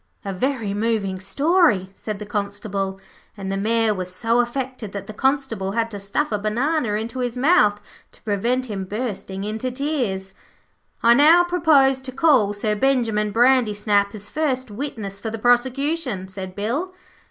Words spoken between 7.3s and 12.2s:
mouth to prevent him bursting into tears. 'I now propose to